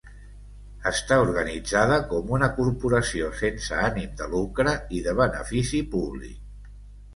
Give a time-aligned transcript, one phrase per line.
[0.91, 6.75] Està organitzada com una corporació sense ànim de lucre i de benefici públic.